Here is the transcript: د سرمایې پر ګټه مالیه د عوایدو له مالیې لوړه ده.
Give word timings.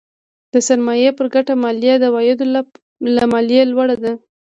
د 0.53 0.53
سرمایې 0.67 1.09
پر 1.17 1.27
ګټه 1.33 1.53
مالیه 1.63 1.95
د 1.99 2.03
عوایدو 2.09 2.45
له 3.17 3.23
مالیې 3.33 3.61
لوړه 3.71 3.95
ده. 4.03 4.13